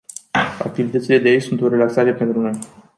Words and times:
Activitățile 0.63 1.17
de 1.17 1.27
aici 1.27 1.41
sunt 1.43 1.61
o 1.61 1.67
relaxare 1.67 2.13
pentru 2.13 2.39
noi. 2.39 2.59